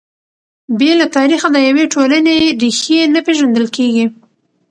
بې 0.77 0.91
له 0.99 1.05
تاریخه 1.17 1.47
د 1.51 1.57
یوې 1.67 1.85
ټولنې 1.93 2.35
ريښې 2.61 2.99
نه 3.13 3.19
پېژندل 3.25 3.65
کیږي. 3.75 4.05